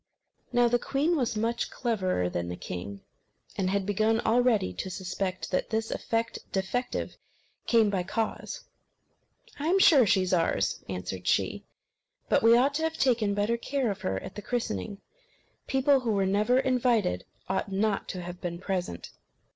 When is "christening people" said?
14.41-15.99